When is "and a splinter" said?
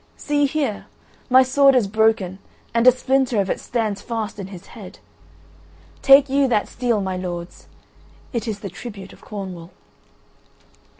2.73-3.39